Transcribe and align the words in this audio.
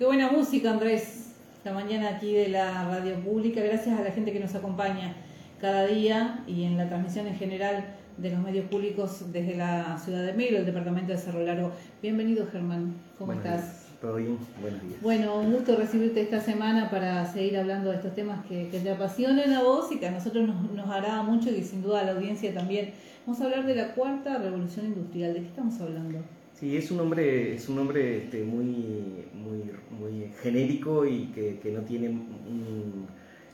Qué 0.00 0.06
buena 0.06 0.32
música, 0.32 0.70
Andrés. 0.70 1.34
Esta 1.58 1.74
mañana 1.74 2.16
aquí 2.16 2.32
de 2.32 2.48
la 2.48 2.88
radio 2.88 3.16
pública. 3.16 3.60
Gracias 3.60 4.00
a 4.00 4.02
la 4.02 4.10
gente 4.10 4.32
que 4.32 4.40
nos 4.40 4.54
acompaña 4.54 5.14
cada 5.60 5.84
día 5.84 6.42
y 6.46 6.64
en 6.64 6.78
la 6.78 6.88
transmisión 6.88 7.26
en 7.26 7.34
general 7.34 7.84
de 8.16 8.30
los 8.30 8.40
medios 8.40 8.64
públicos 8.70 9.30
desde 9.30 9.58
la 9.58 9.98
ciudad 9.98 10.24
de 10.24 10.32
Melo, 10.32 10.56
el 10.56 10.64
departamento 10.64 11.12
de 11.12 11.18
Cerro 11.18 11.44
Largo. 11.44 11.72
Bienvenido, 12.00 12.46
Germán. 12.50 12.94
¿Cómo 13.18 13.34
estás? 13.34 13.88
Todo 14.00 14.16
bien, 14.16 14.38
buenos 14.62 14.80
días. 14.80 15.02
Bueno, 15.02 15.38
un 15.38 15.52
gusto 15.52 15.76
recibirte 15.76 16.22
esta 16.22 16.40
semana 16.40 16.88
para 16.88 17.30
seguir 17.30 17.58
hablando 17.58 17.90
de 17.90 17.96
estos 17.96 18.14
temas 18.14 18.42
que, 18.46 18.70
te 18.72 18.90
apasionan 18.90 19.52
a 19.52 19.62
vos 19.62 19.92
y 19.92 19.98
que 19.98 20.06
a 20.06 20.12
nosotros 20.12 20.48
nos, 20.48 20.72
nos 20.72 20.88
agrada 20.88 21.22
mucho 21.24 21.50
y 21.50 21.62
sin 21.62 21.82
duda 21.82 22.00
a 22.00 22.04
la 22.04 22.12
audiencia 22.12 22.54
también. 22.54 22.94
Vamos 23.26 23.42
a 23.42 23.44
hablar 23.44 23.66
de 23.66 23.74
la 23.74 23.92
cuarta 23.92 24.38
revolución 24.38 24.86
industrial. 24.86 25.34
¿De 25.34 25.40
qué 25.40 25.48
estamos 25.48 25.78
hablando? 25.78 26.20
Sí, 26.60 26.76
es 26.76 26.90
un 26.90 26.98
nombre, 26.98 27.54
es 27.54 27.68
un 27.70 27.76
nombre 27.76 28.18
este, 28.18 28.44
muy, 28.44 29.24
muy, 29.32 29.70
muy 29.90 30.30
genérico 30.42 31.06
y 31.06 31.28
que, 31.28 31.58
que 31.58 31.72
no 31.72 31.80
tiene 31.80 32.14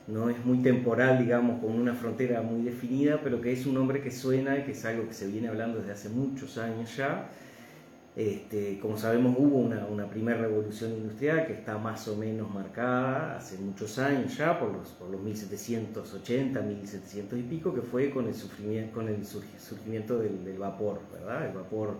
no 0.08 0.28
es 0.28 0.44
muy 0.44 0.58
temporal, 0.58 1.18
digamos, 1.18 1.60
con 1.60 1.72
una 1.72 1.94
frontera 1.94 2.42
muy 2.42 2.62
definida, 2.62 3.20
pero 3.22 3.40
que 3.40 3.52
es 3.52 3.64
un 3.64 3.74
nombre 3.74 4.00
que 4.02 4.10
suena 4.10 4.58
y 4.58 4.62
que 4.62 4.72
es 4.72 4.84
algo 4.84 5.06
que 5.06 5.14
se 5.14 5.28
viene 5.28 5.48
hablando 5.48 5.78
desde 5.78 5.92
hace 5.92 6.08
muchos 6.08 6.58
años 6.58 6.96
ya 6.96 7.28
este, 8.16 8.78
como 8.80 8.96
sabemos, 8.96 9.36
hubo 9.38 9.58
una, 9.58 9.84
una, 9.84 10.08
primera 10.08 10.38
revolución 10.38 10.92
industrial 10.92 11.46
que 11.46 11.52
está 11.52 11.76
más 11.76 12.08
o 12.08 12.16
menos 12.16 12.50
marcada 12.50 13.36
hace 13.36 13.58
muchos 13.58 13.98
años 13.98 14.34
ya, 14.38 14.58
por 14.58 14.72
los, 14.72 14.88
por 14.88 15.10
los 15.10 15.20
1780, 15.20 16.62
1700 16.62 17.38
y 17.38 17.42
pico, 17.42 17.74
que 17.74 17.82
fue 17.82 18.10
con 18.10 18.26
el, 18.26 18.34
sufrimiento, 18.34 18.94
con 18.94 19.08
el 19.08 19.22
surgimiento 19.26 20.18
del, 20.18 20.56
vapor, 20.58 21.00
¿verdad? 21.12 21.46
El 21.46 21.52
vapor 21.56 21.98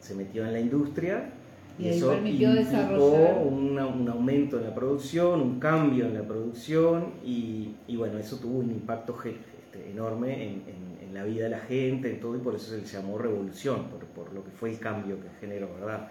se 0.00 0.14
metió 0.14 0.46
en 0.46 0.52
la 0.52 0.60
industria 0.60 1.30
y, 1.78 1.88
eso 1.88 2.10
permitió 2.10 2.52
desarrollar 2.52 3.46
un 3.46 3.78
aumento 4.08 4.58
en 4.58 4.64
la 4.64 4.74
producción, 4.74 5.40
un 5.40 5.60
cambio 5.60 6.06
en 6.06 6.14
la 6.14 6.22
producción 6.22 7.14
y, 7.24 7.76
y 7.86 7.96
bueno, 7.96 8.18
eso 8.18 8.36
tuvo 8.36 8.58
un 8.58 8.70
impacto 8.70 9.16
este, 9.24 9.90
enorme 9.90 10.44
en, 10.44 10.62
en, 10.68 10.88
la 11.14 11.24
vida 11.24 11.44
de 11.44 11.50
la 11.50 11.60
gente, 11.60 12.10
en 12.10 12.20
todo, 12.20 12.36
y 12.36 12.38
por 12.38 12.54
eso 12.54 12.70
se 12.70 12.78
le 12.78 12.84
llamó 12.84 13.18
revolución, 13.18 13.88
por, 13.88 14.04
por, 14.06 14.32
lo 14.32 14.44
que 14.44 14.52
fue 14.52 14.70
el 14.70 14.78
cambio 14.78 15.20
que 15.20 15.28
generó, 15.40 15.68
¿verdad? 15.74 16.08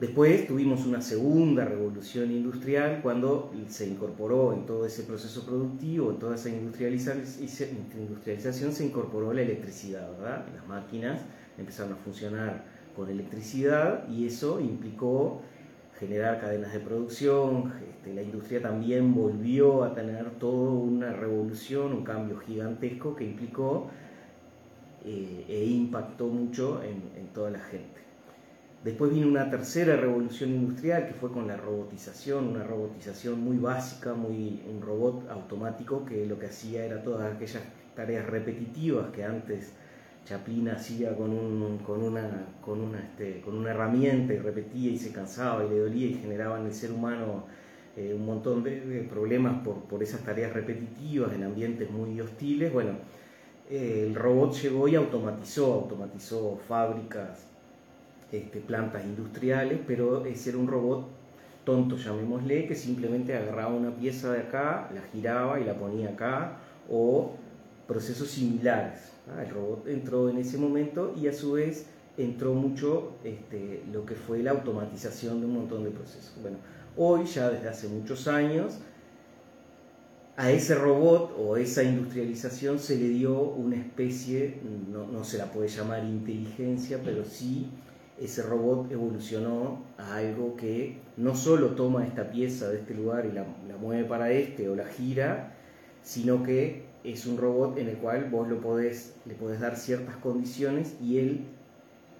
Después 0.00 0.46
tuvimos 0.46 0.86
una 0.86 1.02
segunda 1.02 1.66
revolución 1.66 2.30
industrial 2.30 3.00
cuando 3.02 3.52
se 3.68 3.86
incorporó 3.86 4.54
en 4.54 4.64
todo 4.64 4.86
ese 4.86 5.02
proceso 5.02 5.44
productivo, 5.44 6.12
en 6.12 6.18
toda 6.18 6.36
esa 6.36 6.48
industrialización 6.48 8.72
se 8.72 8.86
incorporó 8.86 9.34
la 9.34 9.42
electricidad, 9.42 10.10
¿verdad? 10.18 10.46
Las 10.54 10.66
máquinas 10.66 11.20
empezaron 11.58 11.92
a 11.92 11.96
funcionar 11.96 12.71
con 12.96 13.08
electricidad 13.08 14.08
y 14.08 14.26
eso 14.26 14.60
implicó 14.60 15.40
generar 15.98 16.40
cadenas 16.40 16.72
de 16.72 16.80
producción, 16.80 17.72
este, 17.88 18.12
la 18.12 18.22
industria 18.22 18.60
también 18.60 19.14
volvió 19.14 19.84
a 19.84 19.94
tener 19.94 20.30
toda 20.32 20.72
una 20.72 21.12
revolución, 21.12 21.92
un 21.92 22.02
cambio 22.02 22.38
gigantesco 22.38 23.14
que 23.14 23.24
implicó 23.24 23.88
eh, 25.04 25.44
e 25.48 25.64
impactó 25.64 26.26
mucho 26.26 26.82
en, 26.82 27.28
toda 27.32 27.50
la 27.50 27.60
gente. 27.60 28.00
Después 28.84 29.12
vino 29.12 29.28
una 29.28 29.48
tercera 29.48 29.96
revolución 29.96 30.50
industrial 30.50 31.06
que 31.06 31.14
fue 31.14 31.30
con 31.30 31.46
la 31.46 31.56
robotización, 31.56 32.48
una 32.48 32.64
robotización 32.64 33.40
muy 33.40 33.58
básica, 33.58 34.12
muy, 34.12 34.60
un 34.68 34.82
robot 34.82 35.30
automático 35.30 36.04
que 36.04 36.26
lo 36.26 36.38
que 36.38 36.46
hacía 36.46 36.84
era 36.84 37.02
todas 37.02 37.32
aquellas 37.32 37.62
tareas 37.94 38.26
repetitivas 38.26 39.10
que 39.12 39.24
antes 39.24 39.72
Chaplin 40.24 40.68
hacía 40.68 41.16
con, 41.16 41.30
un, 41.30 41.78
con, 41.78 42.02
una, 42.02 42.46
con, 42.64 42.80
una, 42.80 43.00
este, 43.00 43.40
con 43.40 43.56
una 43.56 43.70
herramienta 43.70 44.32
y 44.32 44.38
repetía 44.38 44.90
y 44.90 44.98
se 44.98 45.12
cansaba 45.12 45.64
y 45.64 45.68
le 45.68 45.80
dolía 45.80 46.06
y 46.06 46.14
generaba 46.14 46.60
en 46.60 46.66
el 46.66 46.74
ser 46.74 46.92
humano 46.92 47.44
eh, 47.96 48.14
un 48.14 48.24
montón 48.24 48.62
de, 48.62 49.06
problemas 49.10 49.62
por, 49.64 49.82
por, 49.84 50.02
esas 50.02 50.22
tareas 50.22 50.52
repetitivas 50.52 51.32
en 51.34 51.44
ambientes 51.44 51.90
muy 51.90 52.20
hostiles. 52.20 52.72
Bueno, 52.72 52.92
eh, 53.68 54.04
el 54.06 54.14
robot 54.14 54.54
llegó 54.54 54.88
y 54.88 54.94
automatizó, 54.94 55.74
automatizó 55.74 56.58
fábricas, 56.68 57.46
este, 58.30 58.60
plantas 58.60 59.04
industriales, 59.04 59.78
pero 59.86 60.24
ese 60.24 60.50
era 60.50 60.58
un 60.58 60.68
robot 60.68 61.06
tonto, 61.64 61.96
llamémosle, 61.96 62.66
que 62.66 62.74
simplemente 62.74 63.36
agarraba 63.36 63.74
una 63.74 63.94
pieza 63.94 64.32
de 64.32 64.40
acá, 64.40 64.90
la 64.94 65.02
giraba 65.12 65.60
y 65.60 65.64
la 65.64 65.74
ponía 65.74 66.10
acá, 66.10 66.56
o 66.90 67.34
procesos 67.86 68.28
similares. 68.28 69.11
Ah, 69.28 69.42
el 69.42 69.50
robot 69.50 69.86
entró 69.88 70.28
en 70.28 70.38
ese 70.38 70.58
momento 70.58 71.14
y 71.16 71.28
a 71.28 71.32
su 71.32 71.52
vez 71.52 71.86
entró 72.16 72.54
mucho 72.54 73.12
este, 73.24 73.82
lo 73.92 74.04
que 74.04 74.14
fue 74.14 74.42
la 74.42 74.50
automatización 74.50 75.40
de 75.40 75.46
un 75.46 75.54
montón 75.54 75.84
de 75.84 75.90
procesos. 75.90 76.34
Bueno, 76.42 76.58
hoy 76.96 77.24
ya 77.24 77.48
desde 77.50 77.68
hace 77.68 77.88
muchos 77.88 78.26
años 78.26 78.78
a 80.36 80.50
ese 80.50 80.74
robot 80.74 81.36
o 81.38 81.56
esa 81.56 81.82
industrialización 81.82 82.78
se 82.78 82.96
le 82.96 83.08
dio 83.10 83.38
una 83.38 83.76
especie, 83.76 84.60
no, 84.90 85.06
no 85.06 85.24
se 85.24 85.38
la 85.38 85.52
puede 85.52 85.68
llamar 85.68 86.04
inteligencia, 86.04 87.00
pero 87.04 87.24
sí 87.24 87.70
ese 88.20 88.42
robot 88.42 88.90
evolucionó 88.90 89.84
a 89.98 90.16
algo 90.16 90.56
que 90.56 90.98
no 91.16 91.34
solo 91.34 91.68
toma 91.70 92.06
esta 92.06 92.30
pieza 92.30 92.68
de 92.70 92.78
este 92.78 92.94
lugar 92.94 93.26
y 93.26 93.32
la 93.32 93.44
mueve 93.80 94.04
para 94.04 94.30
este 94.30 94.68
o 94.68 94.76
la 94.76 94.86
gira, 94.86 95.54
sino 96.02 96.42
que 96.42 96.91
es 97.04 97.26
un 97.26 97.36
robot 97.36 97.78
en 97.78 97.88
el 97.88 97.96
cual 97.96 98.28
vos 98.30 98.48
lo 98.48 98.60
podés, 98.60 99.14
le 99.26 99.34
podés 99.34 99.60
dar 99.60 99.76
ciertas 99.76 100.16
condiciones 100.16 100.96
y 101.00 101.18
él 101.18 101.44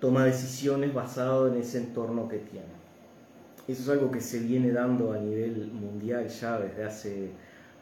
toma 0.01 0.25
decisiones 0.25 0.93
basado 0.93 1.49
en 1.49 1.61
ese 1.61 1.79
entorno 1.79 2.29
que 2.29 2.39
tiene. 2.39 2.83
Eso 3.69 3.83
es 3.83 3.89
algo 3.89 4.11
que 4.11 4.21
se 4.21 4.41
viene 4.41 4.73
dando 4.73 5.13
a 5.13 5.19
nivel 5.19 5.71
mundial 5.73 6.27
ya 6.29 6.59
desde 6.59 6.85
hace 6.85 7.31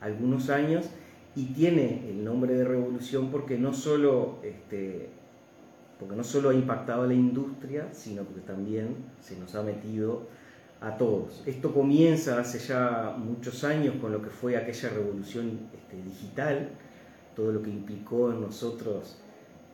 algunos 0.01 0.51
años 0.51 0.87
y 1.35 1.47
tiene 1.47 2.11
el 2.11 2.23
nombre 2.23 2.55
de 2.55 2.65
revolución 2.65 3.31
porque 3.31 3.57
no 3.57 3.73
solo, 3.73 4.39
este, 4.43 5.09
porque 5.99 6.17
no 6.17 6.25
solo 6.25 6.51
ha 6.51 6.55
impactado 6.55 7.03
a 7.03 7.07
la 7.07 7.15
industria, 7.15 7.89
sino 7.93 8.25
porque 8.25 8.43
también 8.43 8.97
se 9.21 9.39
nos 9.39 9.55
ha 9.55 9.63
metido 9.63 10.27
a 10.81 10.97
todos. 10.97 11.43
Esto 11.47 11.73
comienza 11.73 12.39
hace 12.41 12.59
ya 12.59 13.15
muchos 13.17 13.65
años 13.65 13.95
con 14.01 14.13
lo 14.13 14.23
que 14.23 14.31
fue 14.31 14.57
aquella 14.57 14.91
revolución 14.91 15.61
este, 15.75 16.03
digital, 16.03 16.71
todo 17.41 17.53
lo 17.53 17.63
que 17.63 17.71
implicó 17.71 18.31
en 18.31 18.43
nosotros 18.43 19.17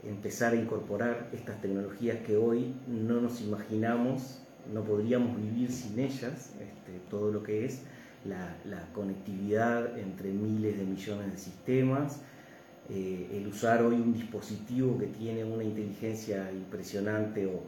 empezar 0.05 0.53
a 0.53 0.57
incorporar 0.57 1.31
estas 1.33 1.61
tecnologías 1.61 2.19
que 2.19 2.37
hoy 2.37 2.73
no 2.87 3.21
nos 3.21 3.41
imaginamos, 3.41 4.41
no 4.73 4.85
podríamos 4.85 5.37
vivir 5.37 5.73
sin 5.73 5.99
ellas, 5.99 6.53
este, 6.61 7.01
todo 7.11 7.33
lo 7.33 7.43
que 7.43 7.65
es 7.65 7.81
la, 8.25 8.89
conectividad 8.93 9.99
entre 9.99 10.31
miles 10.31 10.79
de 10.79 10.85
millones 10.85 11.33
de 11.33 11.39
sistemas, 11.39 12.21
eh, 12.89 13.31
el 13.33 13.49
usar 13.49 13.83
hoy 13.83 13.97
un 13.97 14.15
dispositivo 14.15 14.97
que 14.97 15.07
tiene 15.07 15.43
una 15.43 15.65
inteligencia 15.65 16.53
impresionante 16.53 17.47
o 17.47 17.65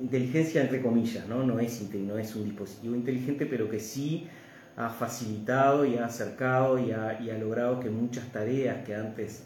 inteligencia 0.00 0.62
entre 0.62 0.80
comillas, 0.80 1.26
¿no? 1.26 1.42
No, 1.42 1.58
es, 1.58 1.82
no 1.92 2.16
es 2.16 2.36
un 2.36 2.44
dispositivo 2.44 2.94
inteligente, 2.94 3.44
pero 3.46 3.68
que 3.68 3.80
sí 3.80 4.28
ha 4.76 4.90
facilitado 4.90 5.86
y 5.86 5.96
ha 5.96 6.04
acercado 6.04 6.78
y 6.78 6.92
ha, 6.92 7.20
y 7.20 7.30
ha, 7.30 7.38
logrado 7.38 7.80
que 7.80 7.88
muchas 7.88 8.30
tareas 8.30 8.84
que 8.84 8.94
antes 8.94 9.44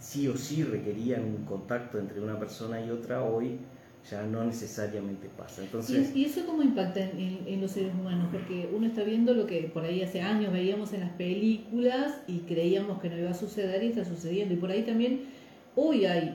sí 0.00 0.26
o 0.26 0.36
sí 0.36 0.64
requerían 0.64 1.22
un 1.22 1.44
contacto 1.44 1.98
entre 1.98 2.20
una 2.20 2.38
persona 2.38 2.84
y 2.84 2.90
otra, 2.90 3.22
hoy 3.22 3.58
ya 4.10 4.24
no 4.24 4.44
necesariamente 4.44 5.28
pasa. 5.28 5.62
Entonces, 5.62 6.14
¿Y, 6.14 6.24
eso 6.24 6.44
cómo 6.44 6.62
impacta 6.62 7.00
en, 7.00 7.60
los 7.60 7.70
seres 7.70 7.94
humanos? 7.94 8.28
Porque 8.32 8.68
uno 8.74 8.86
está 8.88 9.04
viendo 9.04 9.32
lo 9.32 9.46
que 9.46 9.62
por 9.72 9.84
ahí 9.84 10.02
hace 10.02 10.20
años 10.20 10.52
veíamos 10.52 10.92
en 10.92 11.00
las 11.00 11.12
películas 11.12 12.20
y 12.26 12.38
creíamos 12.40 13.00
que 13.00 13.08
no 13.08 13.16
iba 13.16 13.30
a 13.30 13.34
suceder 13.34 13.84
y 13.84 13.88
está 13.88 14.04
sucediendo. 14.04 14.54
Y 14.54 14.56
por 14.56 14.72
ahí 14.72 14.82
también 14.82 15.20
hoy 15.76 16.04
hay 16.06 16.34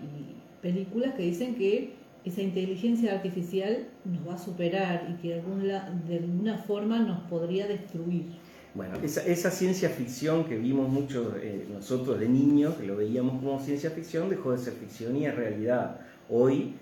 películas 0.62 1.14
que 1.16 1.24
dicen 1.24 1.56
que 1.56 1.96
esa 2.28 2.42
inteligencia 2.42 3.14
artificial 3.14 3.88
nos 4.06 4.28
va 4.28 4.36
a 4.36 4.38
superar 4.38 5.08
y 5.10 5.22
que 5.22 5.30
de 5.30 5.34
alguna, 5.36 5.90
de 6.08 6.18
alguna 6.18 6.58
forma 6.58 7.00
nos 7.00 7.22
podría 7.30 7.68
destruir. 7.68 8.26
Bueno, 8.74 8.96
esa, 9.02 9.50
ciencia 9.50 9.90
ficción 9.90 10.46
que 10.46 10.58
vimos 10.58 10.90
mucho 10.90 11.36
eh, 11.42 11.66
nosotros 11.74 12.20
de 12.20 12.30
niños, 12.30 12.76
que 12.76 12.86
lo 12.86 12.96
veíamos 12.96 13.42
como 13.42 13.60
ciencia 13.60 13.90
ficción, 13.90 14.30
dejó 14.30 14.52
de 14.52 14.60
ser 14.60 14.74
ficción 14.74 15.16
y 15.16 15.26
es 15.26 15.36
realidad. 15.36 16.02
Hoy 16.30 16.74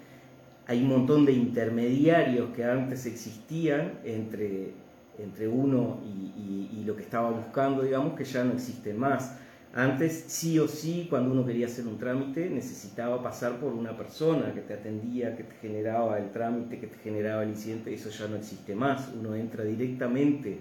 hay 0.68 0.82
un 0.82 0.90
montón 0.90 1.26
de 1.26 1.32
intermediarios 1.32 2.50
que 2.54 2.66
antes 2.66 3.06
existían 3.06 4.00
entre, 4.04 4.72
entre 5.20 5.48
uno 5.48 6.00
y, 6.04 6.70
y 6.76 6.84
lo 6.86 6.96
que 6.96 7.04
estaba 7.04 7.30
buscando, 7.30 7.84
digamos, 7.84 8.16
que 8.16 8.26
ya 8.26 8.44
no 8.44 8.54
existen 8.54 8.98
más 8.98 9.38
antes, 9.78 10.24
sí 10.28 10.58
o 10.58 10.70
sí, 10.70 11.06
cuando 11.10 11.34
uno 11.34 11.46
quería 11.46 11.66
hacer 11.66 11.86
un 11.86 11.98
trámite, 11.98 12.50
necesitaba 12.50 13.22
pasar 13.22 13.60
por 13.60 13.74
una 13.74 13.98
persona 13.98 14.54
que 14.54 14.62
te 14.62 14.74
atendía, 14.74 15.36
que 15.36 15.44
te 15.44 15.56
generaba 15.56 16.18
el 16.18 16.32
trámite, 16.32 16.80
que 16.80 16.88
te 16.88 16.98
generaba 17.00 17.44
el 17.44 17.50
incidente. 17.50 17.94
Eso 17.94 18.10
ya 18.10 18.30
no 18.30 18.38
existe 18.38 18.74
más. 18.74 19.12
Uno 19.20 19.36
entra 19.36 19.66
directamente 19.66 20.60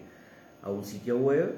a 0.62 0.70
un 0.70 0.84
sitio 0.84 1.16
web, 1.18 1.54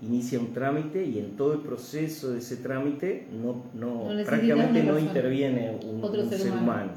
inicia 0.00 0.40
un 0.40 0.54
trámite 0.54 1.04
y 1.04 1.18
en 1.18 1.36
todo 1.36 1.52
el 1.52 1.60
proceso 1.60 2.32
de 2.32 2.38
ese 2.38 2.56
trámite 2.56 3.28
no, 3.30 3.66
no, 3.74 4.08
prácticamente 4.24 4.82
no 4.82 4.98
interviene 4.98 5.78
un, 5.84 6.30
ser, 6.30 6.52
humano. 6.52 6.92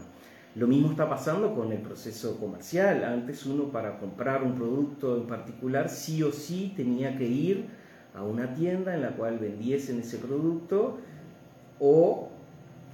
Lo 0.55 0.67
mismo 0.67 0.91
está 0.91 1.09
pasando 1.09 1.53
con 1.53 1.73
el 1.73 1.79
proceso 1.79 2.37
comercial. 2.39 3.03
Antes 3.03 3.45
uno 3.45 3.73
para 3.73 3.99
comprar 3.99 4.41
un 4.41 4.55
producto 4.55 5.17
en 5.17 5.27
particular 5.27 5.89
sí 5.89 6.23
o 6.23 6.31
sí 6.31 6.71
tenía 6.77 7.17
que 7.17 7.27
ir 7.27 7.76
a 8.17 8.23
una 8.23 8.53
tienda 8.55 8.95
en 8.95 9.01
la 9.03 9.11
cual 9.11 9.37
vendiesen 9.37 9.99
ese 9.99 10.17
producto 10.17 10.97
o 11.79 12.29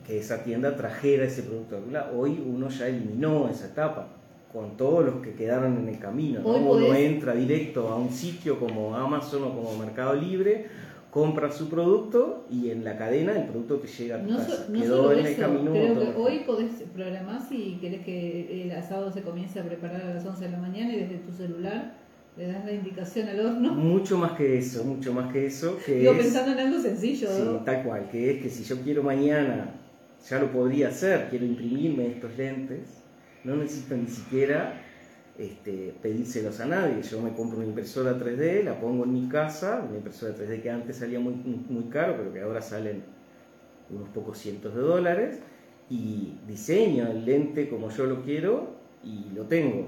que 0.05 0.19
esa 0.19 0.43
tienda 0.43 0.75
trajera 0.75 1.23
ese 1.23 1.43
producto. 1.43 1.79
Hoy 2.13 2.43
uno 2.45 2.67
ya 2.67 2.87
eliminó 2.87 3.47
esa 3.47 3.67
etapa 3.67 4.07
con 4.51 4.75
todos 4.75 5.05
los 5.05 5.15
que 5.15 5.33
quedaron 5.33 5.77
en 5.77 5.87
el 5.87 5.97
camino. 5.97 6.41
Uno 6.43 6.93
entra 6.93 7.33
directo 7.33 7.87
a 7.87 7.95
un 7.95 8.09
sitio 8.09 8.59
como 8.59 8.95
Amazon 8.95 9.43
o 9.43 9.55
como 9.55 9.77
Mercado 9.77 10.13
Libre, 10.13 10.67
compra 11.09 11.51
su 11.51 11.69
producto 11.69 12.45
y 12.51 12.69
en 12.69 12.83
la 12.83 12.97
cadena 12.97 13.31
el 13.31 13.45
producto 13.45 13.77
te 13.77 13.87
llega 13.87 14.17
a 14.17 14.21
tu 14.21 14.35
casa. 14.35 14.67
Quedó 14.73 15.13
en 15.13 15.25
el 15.25 15.37
camino. 15.37 15.71
Creo 15.71 15.95
que 15.95 16.13
hoy 16.17 16.39
podés 16.39 16.83
programar 16.93 17.41
si 17.47 17.77
querés 17.79 18.03
que 18.03 18.63
el 18.63 18.71
asado 18.73 19.09
se 19.11 19.21
comience 19.21 19.59
a 19.59 19.63
preparar 19.63 20.01
a 20.01 20.13
las 20.15 20.25
11 20.25 20.43
de 20.43 20.51
la 20.51 20.57
mañana 20.57 20.93
y 20.93 20.99
desde 20.99 21.17
tu 21.19 21.31
celular 21.31 22.02
le 22.37 22.47
das 22.47 22.65
la 22.65 22.71
indicación 22.71 23.27
al 23.27 23.45
horno. 23.45 23.73
Mucho 23.73 24.17
más 24.17 24.33
que 24.33 24.57
eso, 24.57 24.83
mucho 24.83 25.13
más 25.13 25.31
que 25.31 25.45
eso. 25.45 25.77
Que 25.85 25.99
Digo, 25.99 26.17
pensando 26.17 26.51
en 26.53 26.67
algo 26.67 26.81
sencillo. 26.81 27.27
Sí, 27.29 27.43
tal 27.65 27.83
cual, 27.83 28.09
que 28.09 28.31
es 28.31 28.41
que 28.41 28.49
si 28.49 28.63
yo 28.63 28.81
quiero 28.81 29.03
mañana, 29.03 29.75
ya 30.27 30.39
lo 30.39 30.51
podría 30.51 30.87
hacer, 30.87 31.27
quiero 31.29 31.45
imprimirme 31.45 32.07
estos 32.07 32.35
lentes, 32.37 33.03
no 33.43 33.55
necesito 33.55 33.95
ni 33.95 34.07
siquiera 34.07 34.81
este, 35.37 35.93
pedírselos 36.01 36.59
a 36.59 36.65
nadie. 36.65 37.01
Yo 37.03 37.21
me 37.21 37.33
compro 37.33 37.57
una 37.57 37.67
impresora 37.67 38.17
3D, 38.17 38.63
la 38.63 38.79
pongo 38.79 39.03
en 39.03 39.13
mi 39.13 39.27
casa, 39.27 39.85
una 39.87 39.97
impresora 39.97 40.35
3D 40.35 40.61
que 40.61 40.69
antes 40.71 40.97
salía 40.97 41.19
muy, 41.19 41.33
muy 41.33 41.83
caro, 41.85 42.15
pero 42.17 42.33
que 42.33 42.41
ahora 42.41 42.61
salen 42.61 43.03
unos 43.89 44.09
pocos 44.09 44.37
cientos 44.37 44.73
de 44.73 44.81
dólares, 44.81 45.39
y 45.89 46.33
diseño 46.47 47.07
el 47.11 47.25
lente 47.25 47.69
como 47.69 47.89
yo 47.89 48.05
lo 48.05 48.23
quiero 48.23 48.75
y 49.03 49.25
lo 49.35 49.43
tengo. 49.43 49.87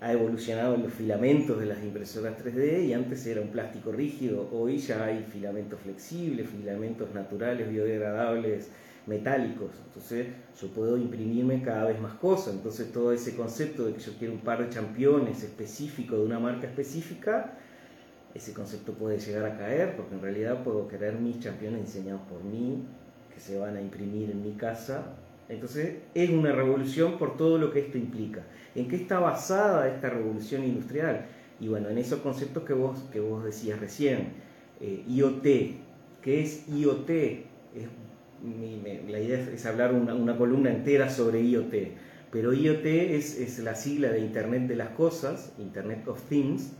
Ha 0.00 0.12
evolucionado 0.12 0.76
los 0.76 0.92
filamentos 0.92 1.58
de 1.58 1.66
las 1.66 1.82
impresoras 1.82 2.38
3D 2.38 2.86
y 2.86 2.92
antes 2.92 3.26
era 3.26 3.40
un 3.40 3.48
plástico 3.48 3.90
rígido, 3.90 4.48
hoy 4.52 4.78
ya 4.78 5.04
hay 5.04 5.26
filamentos 5.28 5.80
flexibles, 5.80 6.48
filamentos 6.48 7.12
naturales, 7.12 7.68
biodegradables, 7.68 8.70
metálicos. 9.08 9.70
Entonces 9.86 10.28
yo 10.60 10.68
puedo 10.68 10.96
imprimirme 10.96 11.62
cada 11.62 11.86
vez 11.86 12.00
más 12.00 12.14
cosas. 12.14 12.54
Entonces 12.54 12.92
todo 12.92 13.12
ese 13.12 13.34
concepto 13.34 13.86
de 13.86 13.94
que 13.94 14.00
yo 14.00 14.12
quiero 14.18 14.34
un 14.34 14.40
par 14.40 14.62
de 14.62 14.70
championes 14.70 15.42
específico 15.42 16.16
de 16.16 16.24
una 16.24 16.38
marca 16.38 16.68
específica, 16.68 17.58
ese 18.34 18.52
concepto 18.52 18.92
puede 18.92 19.18
llegar 19.18 19.46
a 19.46 19.58
caer 19.58 19.96
porque 19.96 20.14
en 20.14 20.22
realidad 20.22 20.62
puedo 20.62 20.86
querer 20.86 21.14
mis 21.14 21.40
championes 21.40 21.86
diseñados 21.86 22.22
por 22.28 22.44
mí, 22.44 22.84
que 23.34 23.40
se 23.40 23.58
van 23.58 23.76
a 23.76 23.80
imprimir 23.80 24.30
en 24.30 24.42
mi 24.42 24.52
casa. 24.52 25.16
Entonces 25.48 25.96
es 26.14 26.30
una 26.30 26.52
revolución 26.52 27.18
por 27.18 27.36
todo 27.36 27.58
lo 27.58 27.72
que 27.72 27.80
esto 27.80 27.98
implica. 27.98 28.44
¿En 28.74 28.88
qué 28.88 28.96
está 28.96 29.18
basada 29.18 29.88
esta 29.88 30.10
revolución 30.10 30.64
industrial? 30.64 31.26
Y 31.60 31.68
bueno, 31.68 31.88
en 31.88 31.98
esos 31.98 32.20
conceptos 32.20 32.64
que 32.64 32.74
vos, 32.74 32.98
que 33.12 33.20
vos 33.20 33.44
decías 33.44 33.80
recién, 33.80 34.34
eh, 34.80 35.04
IoT, 35.08 35.44
¿qué 36.22 36.42
es 36.42 36.68
IoT? 36.68 37.10
Es 37.10 37.88
la 39.08 39.18
idea 39.18 39.38
es, 39.52 39.66
hablar 39.66 39.92
una, 39.92 40.36
columna 40.36 40.70
entera 40.70 41.10
sobre 41.10 41.42
IoT, 41.42 41.74
pero 42.30 42.52
IoT 42.52 42.86
es, 42.86 43.58
la 43.58 43.74
sigla 43.74 44.10
de 44.10 44.20
Internet 44.20 44.68
de 44.68 44.76
las 44.76 44.90
Cosas, 44.90 45.52
Internet 45.58 46.06
of 46.06 46.22
Things, 46.28 46.72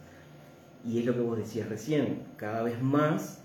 y 0.84 1.00
es 1.00 1.06
lo 1.06 1.14
que 1.14 1.20
vos 1.20 1.36
decías 1.36 1.68
recién, 1.68 2.22
cada 2.36 2.62
vez 2.62 2.80
más 2.80 3.42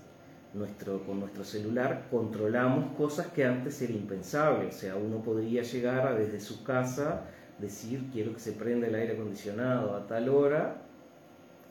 nuestro, 0.54 1.04
con 1.04 1.20
nuestro 1.20 1.44
celular 1.44 2.06
controlamos 2.10 2.96
cosas 2.96 3.26
que 3.28 3.44
antes 3.44 3.80
era 3.82 3.92
impensable, 3.92 4.68
o 4.68 4.72
sea, 4.72 4.96
uno 4.96 5.22
podría 5.22 5.62
llegar 5.62 6.06
a 6.06 6.14
desde 6.14 6.40
su 6.40 6.64
casa 6.64 7.22
decir 7.58 8.08
quiero 8.12 8.32
que 8.32 8.40
se 8.40 8.52
prenda 8.52 8.86
el 8.86 8.94
aire 8.94 9.14
acondicionado 9.14 9.96
a 9.96 10.06
tal 10.06 10.28
hora, 10.28 10.76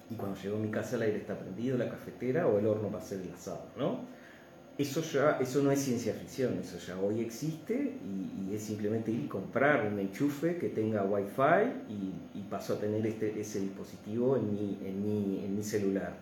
y 0.10 0.16
cuando 0.16 0.40
llego 0.40 0.58
a 0.58 0.60
mi 0.60 0.70
casa 0.70 0.98
el 0.98 1.04
aire 1.04 1.18
está 1.18 1.38
prendido, 1.38 1.78
la 1.78 1.90
cafetera 1.90 2.48
o 2.48 2.60
el 2.60 2.68
horno 2.68 2.92
va 2.92 3.00
a 3.00 3.02
ser 3.02 3.22
el 3.22 3.34
asado, 3.34 3.66
¿no? 3.78 4.02
eso 4.78 5.02
ya 5.02 5.38
eso 5.40 5.62
no 5.62 5.72
es 5.72 5.80
ciencia 5.80 6.14
ficción, 6.14 6.58
eso 6.60 6.78
ya 6.80 7.00
hoy 7.00 7.22
existe 7.22 7.96
y, 8.04 8.54
es 8.54 8.62
simplemente 8.62 9.12
ir 9.12 9.26
y 9.26 9.28
comprar 9.28 9.88
un 9.88 9.98
enchufe 9.98 10.58
que 10.58 10.70
tenga 10.70 11.04
wifi 11.04 11.72
y, 11.90 12.38
y 12.38 12.42
paso 12.52 12.76
a 12.76 12.80
tener 12.80 13.06
este, 13.08 13.40
ese 13.40 13.60
dispositivo 13.62 14.38
en 14.38 14.52
mi, 14.52 14.78
en, 14.86 15.04
mi, 15.04 15.44
en 15.44 15.56
mi 15.56 15.64
celular. 15.64 16.14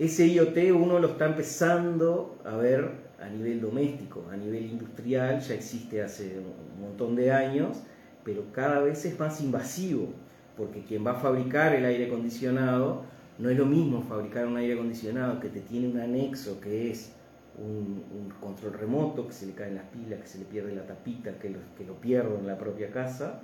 Ese 0.00 0.26
IoT 0.28 0.56
uno 0.72 0.98
lo 0.98 1.08
está 1.08 1.26
empezando 1.26 2.38
a 2.46 2.56
ver 2.56 2.90
a 3.20 3.28
nivel 3.28 3.60
doméstico, 3.60 4.24
a 4.32 4.36
nivel 4.38 4.64
industrial, 4.64 5.40
ya 5.40 5.54
existe 5.54 6.02
hace 6.02 6.38
un 6.38 6.80
montón 6.80 7.14
de 7.14 7.30
años, 7.30 7.76
pero 8.24 8.44
cada 8.50 8.80
vez 8.80 9.04
es 9.04 9.18
más 9.18 9.42
invasivo, 9.42 10.08
porque 10.56 10.84
quien 10.84 11.06
va 11.06 11.10
a 11.10 11.16
fabricar 11.16 11.74
el 11.74 11.84
aire 11.84 12.06
acondicionado 12.06 13.02
no 13.38 13.50
es 13.50 13.58
lo 13.58 13.66
mismo 13.66 14.00
fabricar 14.00 14.46
un 14.46 14.56
aire 14.56 14.72
acondicionado 14.72 15.38
que 15.38 15.50
te 15.50 15.60
tiene 15.60 15.88
un 15.88 16.00
anexo 16.00 16.62
que 16.62 16.90
es 16.90 17.12
un, 17.58 18.32
control 18.40 18.72
remoto, 18.72 19.26
que 19.26 19.34
se 19.34 19.44
le 19.44 19.52
caen 19.52 19.74
las 19.74 19.84
pilas, 19.84 20.18
que 20.22 20.28
se 20.28 20.38
le 20.38 20.46
pierde 20.46 20.74
la 20.74 20.86
tapita, 20.86 21.38
que 21.38 21.50
lo, 21.50 21.58
que 21.76 21.84
pierdo 22.00 22.38
en 22.38 22.46
la 22.46 22.56
propia 22.56 22.90
casa, 22.90 23.42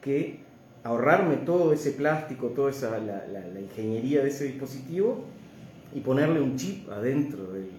que 0.00 0.42
ahorrarme 0.84 1.38
todo 1.38 1.72
ese 1.72 1.90
plástico, 1.90 2.50
toda 2.50 2.70
esa, 2.70 3.00
la, 3.00 3.60
ingeniería 3.60 4.22
de 4.22 4.28
ese 4.28 4.44
dispositivo 4.44 5.24
y 5.94 6.00
ponerle 6.00 6.40
un 6.40 6.56
chip 6.56 6.90
adentro 6.90 7.52
del, 7.52 7.70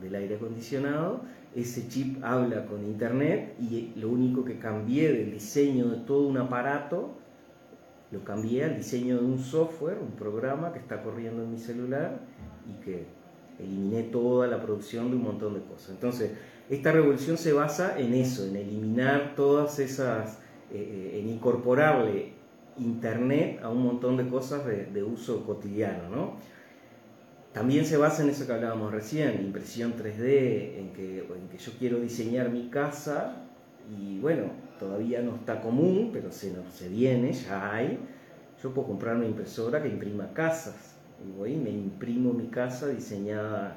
del, 0.00 0.14
aire 0.14 0.36
acondicionado. 0.36 1.22
Ese 1.54 1.88
chip 1.88 2.22
habla 2.24 2.66
con 2.66 2.84
internet 2.84 3.54
y 3.60 3.92
lo 3.96 4.08
único 4.08 4.44
que 4.44 4.58
cambié 4.58 5.12
del 5.12 5.32
diseño 5.32 5.88
de 5.88 5.98
todo 5.98 6.26
un 6.26 6.38
aparato, 6.38 7.14
lo 8.10 8.24
cambié 8.24 8.64
al 8.64 8.76
diseño 8.76 9.18
de 9.18 9.24
un 9.24 9.38
software, 9.38 9.98
un 9.98 10.12
programa 10.12 10.72
que 10.72 10.78
está 10.78 11.02
corriendo 11.02 11.42
en 11.42 11.52
mi 11.52 11.58
celular 11.58 12.20
y 12.68 12.82
que 12.84 13.06
eliminé 13.58 14.02
toda 14.04 14.46
la 14.46 14.60
producción 14.60 15.10
de 15.10 15.16
un 15.16 15.22
montón 15.22 15.54
de 15.54 15.60
cosas. 15.60 15.90
Entonces, 15.90 16.32
esta 16.70 16.92
revolución 16.92 17.36
se 17.36 17.52
basa 17.52 17.98
en 17.98 18.14
eso, 18.14 18.46
en 18.46 18.56
eliminar 18.56 19.34
todas 19.34 19.78
esas, 19.78 20.38
eh, 20.72 21.10
eh, 21.14 21.20
en 21.20 21.28
incorporarle 21.28 22.32
Internet 22.78 23.60
a 23.62 23.68
un 23.68 23.82
montón 23.82 24.16
de 24.16 24.26
cosas 24.26 24.64
de, 24.64 25.02
uso 25.02 25.44
cotidiano. 25.44 26.08
¿no? 26.08 26.36
También 27.52 27.84
se 27.84 27.96
basa 27.96 28.22
en 28.22 28.30
eso 28.30 28.46
que 28.46 28.52
hablábamos 28.52 28.92
recién, 28.92 29.44
impresión 29.44 29.94
3D, 29.94 30.78
en 30.78 30.92
que, 30.94 31.18
en 31.18 31.48
que 31.50 31.58
yo 31.58 31.72
quiero 31.78 32.00
diseñar 32.00 32.48
mi 32.48 32.68
casa 32.68 33.42
y 33.90 34.18
bueno, 34.20 34.44
todavía 34.78 35.20
no 35.20 35.34
está 35.36 35.60
común, 35.60 36.10
pero 36.12 36.32
se, 36.32 36.52
se 36.72 36.88
viene, 36.88 37.32
ya 37.32 37.74
hay. 37.74 37.98
Yo 38.62 38.72
puedo 38.72 38.88
comprar 38.88 39.16
una 39.16 39.26
impresora 39.26 39.82
que 39.82 39.88
imprima 39.88 40.32
casas 40.32 40.96
y 41.26 41.30
voy 41.38 41.52
y 41.52 41.56
me 41.56 41.70
imprimo 41.70 42.32
mi 42.32 42.46
casa 42.46 42.88
diseñada 42.88 43.76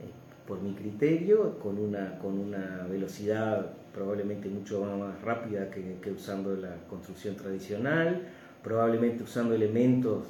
eh, 0.00 0.10
por 0.46 0.60
mi 0.60 0.74
criterio, 0.74 1.58
con 1.60 1.78
una, 1.78 2.18
con 2.18 2.38
una 2.38 2.86
velocidad 2.90 3.72
probablemente 3.94 4.48
mucho 4.48 4.84
más 4.84 5.20
rápida 5.22 5.70
que, 5.70 6.10
usando 6.10 6.54
la 6.56 6.76
construcción 6.88 7.36
tradicional, 7.36 8.22
probablemente 8.62 9.24
usando 9.24 9.54
elementos 9.54 10.24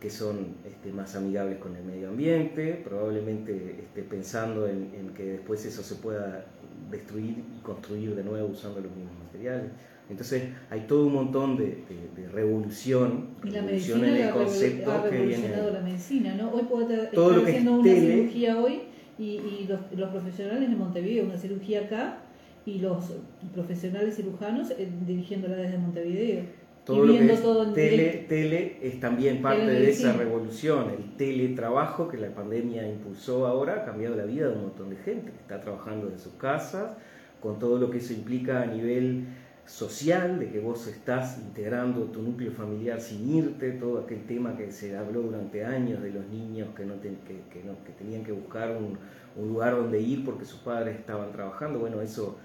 que 0.00 0.10
son 0.10 0.54
este, 0.66 0.92
más 0.92 1.14
amigables 1.14 1.58
con 1.58 1.76
el 1.76 1.84
medio 1.84 2.08
ambiente, 2.08 2.80
probablemente 2.82 3.80
este, 3.80 4.02
pensando 4.02 4.66
en, 4.66 4.90
en, 4.98 5.10
que 5.10 5.24
después 5.24 5.64
eso 5.66 5.82
se 5.82 5.96
pueda 5.96 6.46
destruir 6.90 7.44
y 7.56 7.60
construir 7.62 8.14
de 8.14 8.24
nuevo 8.24 8.48
usando 8.48 8.80
los 8.80 8.90
mismos 8.92 9.14
materiales. 9.24 9.70
Entonces 10.10 10.42
hay 10.70 10.80
todo 10.80 11.06
un 11.06 11.14
montón 11.14 11.56
de, 11.56 11.84
revolución, 12.32 13.28
y 13.44 13.50
la 13.50 13.62
medicina 13.62 14.08
en 14.08 14.16
el 14.16 14.30
concepto 14.30 14.90
ha 14.90 15.02
revolucionado 15.02 15.70
la 15.72 15.80
medicina, 15.80 16.34
¿no? 16.34 16.50
Hoy 16.50 16.62
puedo 16.62 16.82
estar 16.82 17.08
haciendo 17.08 17.74
una 17.74 17.94
cirugía 17.94 18.58
hoy 18.58 18.80
y, 19.18 19.68
los, 19.68 20.10
profesionales 20.10 20.68
de 20.68 20.76
Montevideo, 20.76 21.24
una 21.24 21.38
cirugía 21.38 21.82
acá, 21.82 22.18
y 22.66 22.78
los 22.78 23.12
profesionales 23.54 24.16
cirujanos 24.16 24.70
eh, 24.72 24.88
dirigiéndola 25.06 25.56
desde 25.56 25.78
Montevideo. 25.78 26.42
Todo 26.90 27.06
lo 27.06 27.12
que 27.12 27.32
es 27.32 27.74
tele, 27.74 28.26
tele 28.28 28.78
es 28.82 29.00
también 29.00 29.40
parte 29.40 29.66
de 29.66 29.90
esa 29.90 30.12
revolución. 30.12 30.90
El 30.90 31.16
teletrabajo 31.16 32.08
que 32.08 32.16
la 32.16 32.34
pandemia 32.34 32.88
impulsó 32.88 33.46
ahora 33.46 33.82
ha 33.82 33.84
cambiado 33.84 34.16
la 34.16 34.24
vida 34.24 34.48
de 34.48 34.54
un 34.54 34.62
montón 34.62 34.90
de 34.90 34.96
gente 34.96 35.30
que 35.30 35.38
está 35.38 35.60
trabajando 35.60 36.06
desde 36.06 36.24
sus 36.24 36.34
casas, 36.34 36.96
con 37.40 37.58
todo 37.58 37.78
lo 37.78 37.90
que 37.90 37.98
eso 37.98 38.12
implica 38.12 38.62
a 38.62 38.66
nivel 38.66 39.26
social, 39.70 40.40
de 40.40 40.50
que 40.50 40.58
vos 40.58 40.88
estás 40.88 41.38
integrando 41.38 42.02
tu 42.06 42.22
núcleo 42.22 42.50
familiar 42.50 43.00
sin 43.00 43.36
irte, 43.36 43.70
todo 43.72 44.00
aquel 44.00 44.26
tema 44.26 44.56
que 44.56 44.72
se 44.72 44.96
habló 44.96 45.22
durante 45.22 45.64
años 45.64 46.02
de 46.02 46.10
los 46.10 46.26
niños 46.26 46.68
que, 46.76 46.84
no, 46.84 47.00
que, 47.00 47.14
que, 47.50 47.92
tenían 47.96 48.24
que 48.24 48.32
buscar 48.32 48.76
un, 48.76 48.98
lugar 49.46 49.76
donde 49.76 50.00
ir 50.00 50.24
porque 50.24 50.44
sus 50.44 50.58
padres 50.60 50.98
estaban 50.98 51.30
trabajando, 51.30 51.78
bueno, 51.78 52.00
eso, 52.00 52.36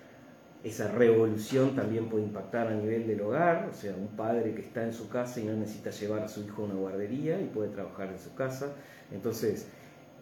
esa 0.65 0.91
revolución 0.91 1.75
también 1.75 2.09
puede 2.09 2.23
impactar 2.23 2.67
a 2.67 2.73
nivel 2.73 3.05
del 3.05 3.21
hogar, 3.21 3.69
o 3.71 3.73
sea, 3.73 3.93
un 3.95 4.07
padre 4.17 4.55
que 4.55 4.61
está 4.61 4.83
en 4.83 4.93
su 4.93 5.07
casa 5.09 5.39
y 5.39 5.43
no 5.43 5.53
necesita 5.53 5.91
llevar 5.91 6.23
a 6.23 6.27
su 6.27 6.41
hijo 6.41 6.63
a 6.63 6.65
una 6.65 6.73
guardería 6.73 7.39
y 7.39 7.45
puede 7.45 7.69
trabajar 7.69 8.09
en 8.09 8.17
su 8.17 8.33
casa, 8.33 8.73
entonces 9.11 9.67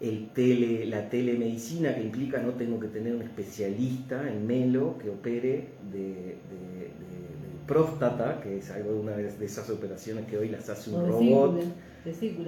el 0.02 0.32
tele, 0.32 0.86
la 0.86 1.10
telemedicina 1.10 1.96
que 1.96 2.02
implica 2.02 2.42
no 2.42 2.52
tengo 2.56 2.78
que 2.78 2.88
tener 2.88 3.16
un 3.16 3.22
especialista 3.22 4.30
en 4.30 4.46
Melo 4.46 4.98
que 4.98 5.10
opere 5.10 5.70
de, 5.90 6.36
próstata, 7.66 8.42
que 8.42 8.58
es 8.58 8.70
algo 8.72 8.92
de 8.92 9.00
una 9.00 9.12
de 9.14 9.46
esas 9.46 9.70
operaciones 9.70 10.26
que 10.26 10.38
hoy 10.38 10.50
las 10.50 10.70
hace 10.70 10.92
un 10.92 11.08
robot. 11.08 11.64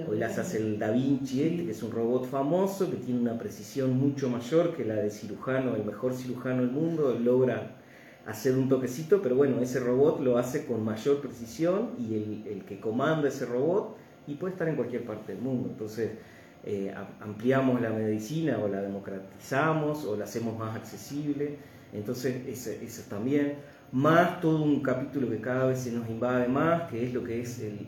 hoy 0.06 0.18
las 0.18 0.36
hace 0.38 0.58
el 0.58 0.78
Da 0.78 0.90
Vinci, 0.90 1.42
este, 1.42 1.64
que 1.64 1.70
es 1.70 1.82
un 1.82 1.92
robot 1.92 2.26
famoso, 2.26 2.90
que 2.90 2.98
tiene 2.98 3.20
una 3.20 3.38
precisión 3.38 3.96
mucho 3.96 4.28
mayor 4.28 4.76
que 4.76 4.84
la 4.84 4.96
de 4.96 5.08
cirujano, 5.08 5.74
el 5.74 5.84
mejor 5.84 6.12
cirujano 6.12 6.60
del 6.60 6.70
mundo, 6.70 7.18
logra 7.18 7.75
hacer 8.26 8.56
un 8.56 8.68
toquecito, 8.68 9.22
pero 9.22 9.36
bueno, 9.36 9.60
ese 9.60 9.78
robot 9.80 10.20
lo 10.20 10.36
hace 10.36 10.66
con 10.66 10.84
mayor 10.84 11.20
precisión 11.20 11.90
y 11.98 12.42
el, 12.48 12.64
que 12.66 12.80
comanda 12.80 13.28
ese 13.28 13.46
robot 13.46 13.96
y 14.26 14.34
puede 14.34 14.52
estar 14.52 14.68
en 14.68 14.74
cualquier 14.74 15.04
parte 15.04 15.32
del 15.32 15.40
mundo. 15.40 15.68
Entonces, 15.70 16.10
eh, 16.64 16.92
ampliamos 17.20 17.80
la 17.80 17.90
medicina 17.90 18.58
o 18.58 18.66
la 18.66 18.82
democratizamos 18.82 20.04
o 20.04 20.16
la 20.16 20.24
hacemos 20.24 20.58
más 20.58 20.74
accesible. 20.74 21.56
Entonces, 21.92 22.42
eso, 22.48 23.02
también. 23.08 23.54
Más 23.92 24.40
todo 24.40 24.64
un 24.64 24.82
capítulo 24.82 25.30
que 25.30 25.40
cada 25.40 25.66
vez 25.66 25.78
se 25.78 25.92
nos 25.92 26.08
invade 26.10 26.48
más, 26.48 26.90
que 26.90 27.06
es 27.06 27.14
lo 27.14 27.22
que 27.22 27.40
es 27.40 27.60
el, 27.60 27.86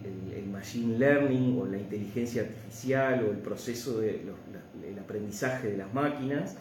machine 0.52 0.97
learning 0.97 1.59
o 1.61 1.66
la 1.66 1.76
inteligencia 1.76 2.42
artificial 2.42 3.25
o 3.25 3.30
el 3.33 3.38
proceso 3.38 3.99
del 4.00 4.21
de 4.80 5.00
aprendizaje 5.00 5.73
de 5.73 5.76
las 5.76 5.92
máquinas. 5.92 6.57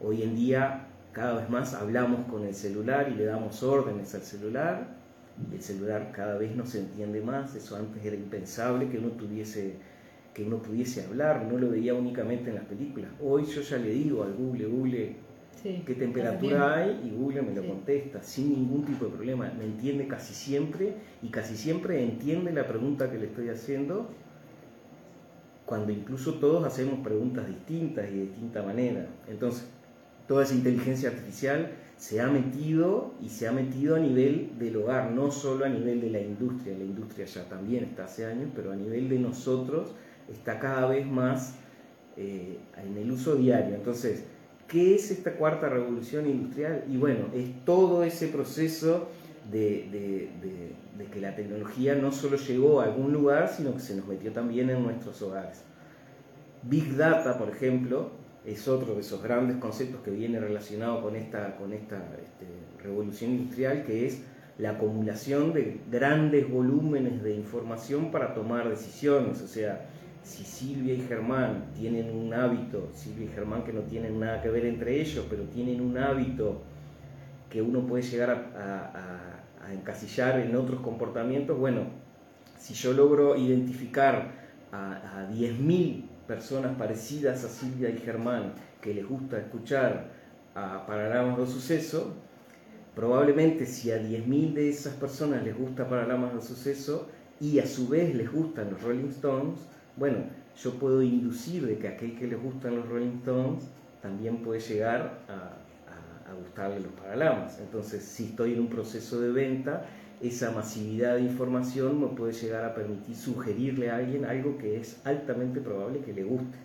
Hoy 0.00 0.22
en 0.22 0.34
día 0.34 0.91
cada 1.12 1.40
vez 1.40 1.50
más 1.50 1.74
hablamos 1.74 2.26
con 2.26 2.44
el 2.44 2.54
celular 2.54 3.10
y 3.12 3.14
le 3.14 3.24
damos 3.24 3.62
órdenes 3.62 4.14
al 4.14 4.22
celular. 4.22 5.02
Y 5.50 5.54
el 5.54 5.62
celular 5.62 6.12
cada 6.12 6.36
vez 6.38 6.54
nos 6.54 6.74
entiende 6.74 7.20
más. 7.20 7.54
Eso 7.54 7.76
antes 7.76 8.04
era 8.04 8.16
impensable 8.16 8.88
que 8.88 8.98
uno 8.98 9.10
tuviese 9.10 9.76
que 10.34 10.44
uno 10.44 10.62
pudiese 10.62 11.04
hablar, 11.04 11.44
no 11.44 11.58
lo 11.58 11.70
veía 11.70 11.94
únicamente 11.94 12.50
en 12.50 12.56
las 12.56 12.64
películas. 12.64 13.10
Hoy 13.20 13.44
yo 13.44 13.60
ya 13.60 13.76
le 13.76 13.90
digo 13.90 14.22
al 14.22 14.32
Google, 14.32 14.66
Google, 14.66 15.16
qué 15.62 15.94
temperatura 15.94 16.74
hay 16.76 17.02
y 17.04 17.10
Google 17.10 17.42
me 17.42 17.54
lo 17.54 17.66
contesta 17.66 18.22
sin 18.22 18.50
ningún 18.50 18.84
tipo 18.84 19.04
de 19.04 19.10
problema. 19.10 19.52
Me 19.58 19.64
entiende 19.64 20.08
casi 20.08 20.32
siempre 20.32 20.94
y 21.22 21.28
casi 21.28 21.56
siempre 21.56 22.02
entiende 22.02 22.52
la 22.52 22.66
pregunta 22.66 23.10
que 23.10 23.18
le 23.18 23.26
estoy 23.26 23.50
haciendo 23.50 24.08
cuando 25.66 25.92
incluso 25.92 26.34
todos 26.34 26.64
hacemos 26.66 27.00
preguntas 27.00 27.46
distintas 27.46 28.10
y 28.10 28.14
de 28.14 28.22
distinta 28.22 28.62
manera. 28.62 29.06
Entonces, 29.28 29.66
toda 30.32 30.44
esa 30.44 30.54
inteligencia 30.54 31.10
artificial 31.10 31.72
se 31.98 32.22
ha 32.22 32.26
metido 32.26 33.12
y 33.20 33.28
se 33.28 33.46
ha 33.46 33.52
metido 33.52 33.96
a 33.96 33.98
nivel 33.98 34.52
del 34.58 34.78
hogar, 34.78 35.10
no 35.10 35.30
solo 35.30 35.66
a 35.66 35.68
nivel 35.68 36.00
de 36.00 36.08
la 36.08 36.20
industria, 36.20 36.74
la 36.74 36.84
industria 36.84 37.26
ya 37.26 37.44
también 37.44 37.84
está 37.84 38.06
hace 38.06 38.24
años, 38.24 38.48
pero 38.56 38.72
a 38.72 38.76
nivel 38.76 39.10
de 39.10 39.18
nosotros 39.18 39.90
está 40.32 40.58
cada 40.58 40.86
vez 40.86 41.06
más 41.06 41.56
eh, 42.16 42.56
en 42.82 42.96
el 42.96 43.10
uso 43.10 43.34
diario. 43.36 43.74
Entonces, 43.74 44.24
¿qué 44.68 44.94
es 44.94 45.10
esta 45.10 45.34
cuarta 45.34 45.68
revolución 45.68 46.26
industrial? 46.26 46.82
Y 46.88 46.96
bueno, 46.96 47.26
es 47.34 47.50
todo 47.66 48.02
ese 48.02 48.28
proceso 48.28 49.10
de, 49.50 50.30
que 51.12 51.20
la 51.20 51.36
tecnología 51.36 51.94
no 51.94 52.10
solo 52.10 52.38
llegó 52.38 52.80
a 52.80 52.84
algún 52.84 53.12
lugar, 53.12 53.52
sino 53.54 53.74
que 53.74 53.80
se 53.80 53.96
nos 53.96 54.06
metió 54.08 54.32
también 54.32 54.70
en 54.70 54.82
nuestros 54.82 55.20
hogares. 55.20 55.60
Big 56.62 56.96
Data, 56.96 57.36
por 57.36 57.50
ejemplo, 57.50 58.21
es 58.44 58.66
otro 58.68 58.94
de 58.94 59.00
esos 59.00 59.22
grandes 59.22 59.56
conceptos 59.58 60.00
que 60.02 60.10
viene 60.10 60.40
relacionado 60.40 61.02
con 61.02 61.16
esta, 61.16 61.56
con 61.56 61.72
esta 61.72 61.96
este, 62.22 62.46
revolución 62.82 63.32
industrial, 63.32 63.84
que 63.84 64.06
es 64.06 64.22
la 64.58 64.70
acumulación 64.70 65.52
de 65.52 65.80
grandes 65.90 66.50
volúmenes 66.50 67.22
de 67.22 67.34
información 67.34 68.10
para 68.10 68.34
tomar 68.34 68.68
decisiones. 68.68 69.40
O 69.42 69.46
sea, 69.46 69.86
si 70.22 70.44
Silvia 70.44 70.94
y 70.94 71.00
Germán 71.00 71.66
tienen 71.74 72.10
un 72.10 72.32
hábito, 72.34 72.90
Silvia 72.94 73.26
y 73.26 73.28
Germán 73.28 73.64
que 73.64 73.72
no 73.72 73.82
tienen 73.82 74.20
nada 74.20 74.40
que 74.42 74.50
ver 74.50 74.66
entre 74.66 75.00
ellos, 75.00 75.26
pero 75.28 75.44
tienen 75.44 75.80
un 75.80 75.98
hábito 75.98 76.62
que 77.50 77.60
uno 77.60 77.86
puede 77.86 78.02
llegar 78.02 78.30
a, 78.30 79.38
encasillar 79.72 80.40
en 80.40 80.54
otros 80.54 80.80
comportamientos, 80.80 81.58
bueno, 81.58 81.86
si 82.58 82.74
yo 82.74 82.92
logro 82.92 83.36
identificar 83.36 84.32
a, 84.70 85.28
10.000 85.32 86.04
personas 86.32 86.74
parecidas 86.78 87.44
a 87.44 87.48
Silvia 87.48 87.90
y 87.90 87.98
Germán 87.98 88.54
que 88.80 88.94
les 88.94 89.06
gusta 89.06 89.36
escuchar 89.36 90.06
a 90.54 90.86
Paralamas 90.86 91.36
de 91.36 91.46
Suceso, 91.46 92.14
probablemente 92.94 93.66
si 93.66 93.90
a 93.90 93.98
10.000 93.98 94.54
de 94.54 94.70
esas 94.70 94.94
personas 94.94 95.44
les 95.44 95.54
gusta 95.54 95.86
Paralamas 95.90 96.32
de 96.34 96.40
Suceso 96.40 97.10
y 97.38 97.58
a 97.58 97.66
su 97.66 97.86
vez 97.86 98.14
les 98.14 98.32
gustan 98.32 98.70
los 98.70 98.80
Rolling 98.80 99.10
Stones, 99.10 99.58
bueno, 99.96 100.24
yo 100.56 100.70
puedo 100.78 101.02
inducir 101.02 101.66
de 101.66 101.76
que 101.76 101.88
aquel 101.88 102.18
que 102.18 102.26
le 102.26 102.36
gustan 102.36 102.76
los 102.76 102.88
Rolling 102.88 103.18
Stones 103.18 103.64
también 104.00 104.38
puede 104.38 104.60
llegar 104.60 105.20
a, 105.28 105.58
gustarle 106.42 106.80
los 106.80 106.92
Paralamas. 106.92 107.58
Entonces, 107.60 108.02
si 108.02 108.24
estoy 108.24 108.54
en 108.54 108.60
un 108.60 108.68
proceso 108.68 109.20
de 109.20 109.30
venta, 109.32 109.84
esa 110.22 110.52
masividad 110.52 111.16
de 111.16 111.22
información 111.22 112.00
me 112.00 112.06
puede 112.06 112.32
llegar 112.32 112.64
a 112.64 112.74
permitir 112.74 113.16
sugerirle 113.16 113.90
a 113.90 113.96
alguien 113.96 114.24
algo 114.24 114.56
que 114.56 114.78
es 114.78 115.00
altamente 115.04 115.60
probable 115.60 116.00
que 116.00 116.12
le 116.12 116.22
guste. 116.22 116.58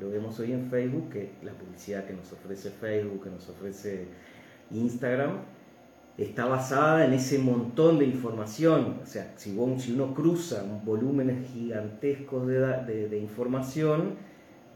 Lo 0.00 0.10
vemos 0.10 0.38
hoy 0.40 0.52
en 0.52 0.68
Facebook, 0.68 1.10
que 1.10 1.30
la 1.42 1.52
publicidad 1.52 2.04
que 2.04 2.12
nos 2.12 2.32
ofrece 2.32 2.70
Facebook, 2.70 3.22
que 3.24 3.30
nos 3.30 3.48
ofrece 3.48 4.08
Instagram, 4.72 5.38
está 6.18 6.46
basada 6.46 7.06
en 7.06 7.12
ese 7.12 7.38
montón 7.38 7.98
de 7.98 8.06
información. 8.06 8.98
O 9.02 9.06
sea, 9.06 9.32
si, 9.36 9.56
uno 9.56 10.14
cruza 10.14 10.64
volúmenes 10.84 11.48
gigantescos 11.52 12.46
de, 12.46 13.18
información, 13.18 14.16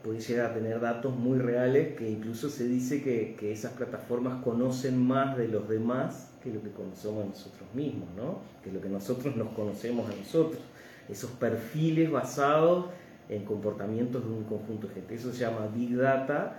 a 0.02 0.54
tener 0.54 0.80
datos 0.80 1.14
muy 1.14 1.38
reales 1.38 1.94
que 1.96 2.08
incluso 2.10 2.48
se 2.48 2.66
dice 2.66 3.02
que, 3.02 3.52
esas 3.52 3.72
plataformas 3.72 4.42
conocen 4.42 5.06
más 5.06 5.36
de 5.36 5.48
los 5.48 5.68
demás 5.68 6.30
que 6.42 6.50
lo 6.50 6.62
que 6.62 6.70
conocemos 6.70 7.26
nosotros 7.26 7.68
mismos, 7.74 8.08
¿no? 8.16 8.38
que 8.64 8.72
lo 8.72 8.80
que 8.80 8.88
nosotros 8.88 9.36
nos 9.36 9.48
conocemos 9.48 10.10
a 10.10 10.16
nosotros. 10.16 10.60
Esos 11.08 11.30
perfiles 11.32 12.10
basados 12.10 12.86
en 13.28 13.44
comportamientos 13.44 14.24
de 14.24 14.30
un 14.30 14.44
conjunto 14.44 14.88
de 14.88 14.94
gente. 14.94 15.14
Eso 15.14 15.32
se 15.32 15.40
llama 15.40 15.68
Big 15.74 15.94
Data 15.96 16.56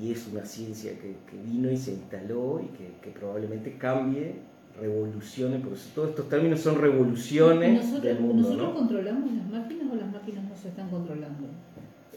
y 0.00 0.12
es 0.12 0.26
una 0.32 0.44
ciencia 0.46 0.92
que, 0.98 1.14
vino 1.44 1.70
y 1.70 1.76
se 1.76 1.92
instaló 1.92 2.60
y 2.62 2.68
que, 3.02 3.10
probablemente 3.10 3.76
cambie, 3.76 4.36
revolucione, 4.80 5.58
porque 5.58 5.78
todos 5.94 6.10
estos 6.10 6.28
términos 6.28 6.60
son 6.60 6.80
revoluciones 6.80 7.74
nosotros, 7.74 8.02
del 8.02 8.20
mundo. 8.20 8.48
¿Nosotros 8.48 8.74
controlamos 8.74 9.30
las 9.32 9.48
máquinas 9.48 9.92
o 9.92 9.94
las 9.96 10.12
máquinas 10.12 10.44
no 10.44 10.56
se 10.56 10.68
están 10.68 10.88
controlando? 10.88 11.48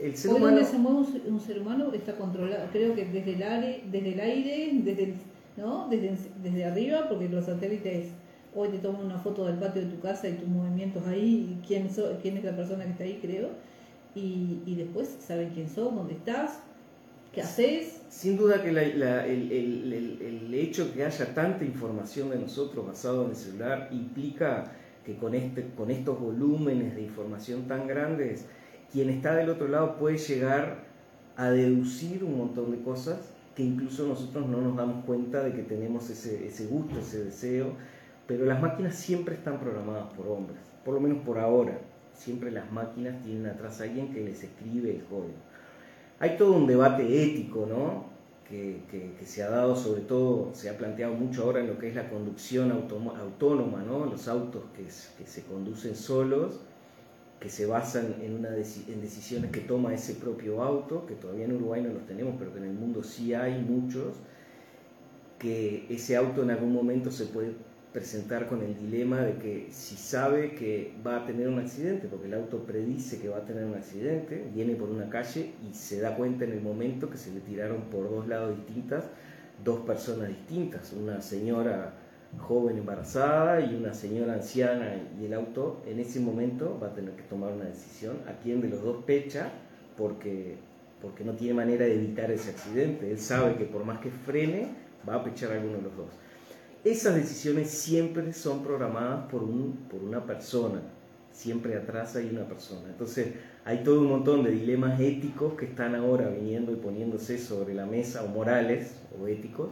El 0.01 0.17
ser 0.17 0.31
humano, 0.31 0.55
donde 0.55 0.65
se 0.65 0.77
mueve 0.77 1.21
un 1.27 1.39
ser 1.39 1.59
humano 1.59 1.91
está 1.93 2.15
controlado, 2.15 2.67
creo 2.71 2.95
que 2.95 3.05
desde 3.05 3.33
el 3.33 3.43
aire, 3.43 3.83
desde, 3.91 4.13
el 4.13 4.19
aire, 4.19 4.69
desde, 4.73 5.13
¿no? 5.57 5.87
desde, 5.89 6.17
desde 6.41 6.65
arriba, 6.65 7.07
porque 7.07 7.29
los 7.29 7.45
satélites 7.45 8.07
hoy 8.55 8.69
te 8.69 8.79
toman 8.79 9.05
una 9.05 9.19
foto 9.19 9.45
del 9.45 9.57
patio 9.57 9.83
de 9.83 9.89
tu 9.89 9.99
casa 9.99 10.27
y 10.27 10.33
tus 10.33 10.47
movimientos 10.47 11.05
ahí, 11.07 11.55
y 11.55 11.67
quién, 11.67 11.87
quién 12.21 12.37
es 12.37 12.43
la 12.43 12.55
persona 12.55 12.83
que 12.83 12.91
está 12.91 13.03
ahí, 13.03 13.19
creo, 13.21 13.49
y, 14.15 14.59
y 14.65 14.75
después 14.75 15.17
saben 15.19 15.51
quién 15.53 15.69
sos, 15.69 15.93
dónde 15.93 16.13
estás, 16.13 16.59
¿Qué 17.33 17.41
haces? 17.41 18.01
Sin 18.09 18.35
duda 18.35 18.61
que 18.61 18.69
el, 18.69 18.77
el, 18.77 20.53
hecho 20.53 20.93
que 20.93 21.05
haya 21.05 21.33
tanta 21.33 21.63
información 21.63 22.29
de 22.29 22.37
nosotros 22.37 22.85
basado 22.85 23.23
en 23.23 23.29
el 23.29 23.35
celular 23.37 23.87
implica 23.91 24.73
que 25.05 25.15
con, 25.15 25.33
este, 25.33 25.65
con 25.77 25.89
estos 25.91 26.19
volúmenes 26.19 26.93
de 26.93 27.03
información 27.03 27.69
tan 27.69 27.87
grandes, 27.87 28.47
quien 28.91 29.09
está 29.09 29.35
del 29.35 29.49
otro 29.49 29.67
lado 29.67 29.97
puede 29.97 30.17
llegar 30.17 30.83
a 31.37 31.49
deducir 31.49 32.23
un 32.23 32.37
montón 32.37 32.71
de 32.71 32.81
cosas 32.81 33.31
que 33.55 33.63
incluso 33.63 34.07
nosotros 34.07 34.47
no 34.47 34.61
nos 34.61 34.75
damos 34.75 35.05
cuenta 35.05 35.43
de 35.43 35.53
que 35.53 35.63
tenemos 35.63 36.09
ese, 36.09 36.47
ese 36.47 36.67
gusto, 36.67 36.99
ese 36.99 37.25
deseo, 37.25 37.73
pero 38.27 38.45
las 38.45 38.61
máquinas 38.61 38.95
siempre 38.95 39.35
están 39.35 39.59
programadas 39.59 40.13
por 40.13 40.27
hombres, 40.27 40.59
por 40.85 40.93
lo 40.93 41.01
menos 41.01 41.19
por 41.25 41.39
ahora. 41.39 41.79
Siempre 42.13 42.51
las 42.51 42.71
máquinas 42.71 43.21
tienen 43.23 43.47
atrás 43.47 43.81
a 43.81 43.85
alguien 43.85 44.13
que 44.13 44.21
les 44.21 44.43
escribe 44.43 44.91
el 44.91 45.03
código. 45.05 45.39
Hay 46.19 46.37
todo 46.37 46.53
un 46.53 46.67
debate 46.67 47.23
ético, 47.23 47.65
¿no? 47.67 48.11
Que, 48.47 48.81
se 49.25 49.43
ha 49.43 49.49
dado, 49.49 49.75
sobre 49.75 50.01
todo, 50.01 50.51
se 50.53 50.69
ha 50.69 50.77
planteado 50.77 51.13
mucho 51.13 51.43
ahora 51.43 51.61
en 51.61 51.67
lo 51.67 51.79
que 51.79 51.87
es 51.87 51.95
la 51.95 52.09
conducción 52.09 52.71
autónoma, 52.71 53.81
¿no? 53.81 54.05
Los 54.05 54.27
autos 54.27 54.63
que, 54.75 54.89
se 54.89 55.43
conducen 55.45 55.95
solos, 55.95 56.59
que 57.41 57.49
se 57.49 57.65
basan 57.65 58.15
en, 58.21 58.35
una 58.35 58.49
en 58.49 59.01
decisiones 59.01 59.51
que 59.51 59.59
toma 59.61 59.93
ese 59.93 60.13
propio 60.13 60.63
auto, 60.63 61.05
que 61.05 61.15
todavía 61.15 61.45
en 61.45 61.55
Uruguay 61.55 61.81
no 61.81 61.89
los 61.91 62.05
tenemos, 62.05 62.35
pero 62.39 62.53
que 62.53 62.59
en 62.59 62.65
el 62.65 62.73
mundo 62.73 63.03
sí 63.03 63.33
hay 63.33 63.61
muchos, 63.61 64.15
que 65.39 65.87
ese 65.89 66.15
auto 66.15 66.43
en 66.43 66.51
algún 66.51 66.71
momento 66.71 67.11
se 67.11 67.25
puede 67.25 67.53
presentar 67.91 68.47
con 68.47 68.61
el 68.61 68.77
dilema 68.77 69.21
de 69.21 69.33
que 69.37 69.67
si 69.71 69.97
sabe 69.97 70.55
que 70.55 70.93
va 71.05 71.17
a 71.17 71.25
tener 71.25 71.49
un 71.49 71.59
accidente, 71.59 72.07
porque 72.07 72.27
el 72.27 72.35
auto 72.35 72.63
predice 72.63 73.19
que 73.19 73.27
va 73.27 73.39
a 73.39 73.45
tener 73.45 73.65
un 73.65 73.73
accidente, 73.73 74.47
viene 74.53 74.75
por 74.75 74.89
una 74.89 75.09
calle 75.09 75.53
y 75.69 75.73
se 75.73 75.99
da 75.99 76.15
cuenta 76.15 76.45
en 76.45 76.53
el 76.53 76.61
momento 76.61 77.09
que 77.09 77.17
se 77.17 77.33
le 77.33 77.41
tiraron 77.41 77.89
por 77.89 78.09
dos 78.09 78.27
lados 78.27 78.55
distintas 78.55 79.05
dos 79.63 79.81
personas 79.81 80.29
distintas, 80.29 80.93
una 80.93 81.21
señora 81.21 81.93
joven 82.39 82.77
embarazada 82.77 83.61
y 83.61 83.75
una 83.75 83.93
señora 83.93 84.33
anciana 84.33 84.95
y 85.19 85.25
el 85.25 85.33
auto 85.33 85.81
en 85.85 85.99
ese 85.99 86.19
momento 86.19 86.79
va 86.81 86.87
a 86.87 86.93
tener 86.93 87.13
que 87.15 87.23
tomar 87.23 87.51
una 87.51 87.65
decisión 87.65 88.17
a 88.27 88.41
quién 88.41 88.61
de 88.61 88.69
los 88.69 88.81
dos 88.83 89.03
pecha 89.03 89.51
porque, 89.97 90.55
porque 91.01 91.23
no 91.23 91.33
tiene 91.33 91.53
manera 91.53 91.85
de 91.85 91.95
evitar 91.95 92.31
ese 92.31 92.51
accidente. 92.51 93.11
Él 93.11 93.19
sabe 93.19 93.55
que 93.55 93.65
por 93.65 93.83
más 93.83 93.99
que 93.99 94.09
frene 94.09 94.69
va 95.07 95.15
a 95.15 95.23
pechar 95.23 95.51
a 95.51 95.55
alguno 95.55 95.77
de 95.77 95.83
los 95.83 95.97
dos. 95.97 96.07
esas 96.83 97.15
decisiones 97.15 97.69
siempre 97.69 98.31
son 98.33 98.63
programadas 98.63 99.29
por, 99.29 99.43
un, 99.43 99.87
por 99.89 100.01
una 100.01 100.25
persona, 100.25 100.81
siempre 101.31 101.75
atrás 101.75 102.15
hay 102.15 102.29
una 102.29 102.45
persona. 102.45 102.89
Entonces 102.89 103.33
hay 103.65 103.83
todo 103.83 104.01
un 104.01 104.07
montón 104.07 104.43
de 104.43 104.51
dilemas 104.51 104.99
éticos 104.99 105.53
que 105.53 105.65
están 105.65 105.95
ahora 105.95 106.29
viniendo 106.29 106.71
y 106.71 106.77
poniéndose 106.77 107.37
sobre 107.37 107.73
la 107.73 107.85
mesa, 107.85 108.23
o 108.23 108.27
morales 108.27 108.95
o 109.19 109.27
éticos, 109.27 109.69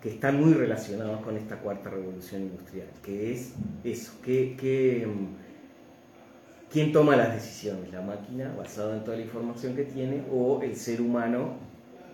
que 0.00 0.08
están 0.08 0.40
muy 0.40 0.54
relacionados 0.54 1.20
con 1.20 1.36
esta 1.36 1.58
cuarta 1.58 1.90
revolución 1.90 2.42
industrial, 2.42 2.88
que 3.02 3.32
es 3.32 3.54
eso, 3.84 4.12
que, 4.22 5.06
mm, 5.06 6.70
quién 6.72 6.92
toma 6.92 7.16
las 7.16 7.34
decisiones, 7.34 7.92
la 7.92 8.00
máquina 8.00 8.54
basada 8.56 8.96
en 8.96 9.04
toda 9.04 9.16
la 9.16 9.24
información 9.24 9.76
que 9.76 9.84
tiene 9.84 10.22
o 10.32 10.62
el 10.62 10.74
ser 10.76 11.00
humano 11.02 11.54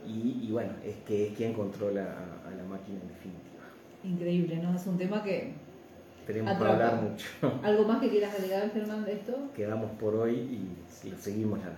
y, 0.06 0.48
bueno, 0.52 0.72
es 0.84 0.94
que 1.06 1.28
es 1.28 1.36
quien 1.36 1.52
controla 1.52 2.02
a, 2.02 2.48
a 2.48 2.54
la 2.54 2.62
máquina 2.62 3.00
en 3.02 3.08
definitiva. 3.08 3.64
Increíble, 4.04 4.56
¿no? 4.58 4.76
Es 4.76 4.86
un 4.86 4.96
tema 4.96 5.22
que 5.22 5.52
tenemos 6.26 6.58
que 6.58 6.64
hablar 6.64 7.02
mucho. 7.02 7.26
¿Algo 7.62 7.84
más 7.84 8.00
que 8.00 8.10
quieras 8.10 8.34
agregar, 8.34 8.70
Germán, 8.72 9.04
de 9.04 9.12
esto? 9.12 9.50
Quedamos 9.54 9.92
por 9.92 10.16
hoy 10.16 10.34
y 10.34 11.14
seguimos 11.20 11.60
la, 11.60 11.70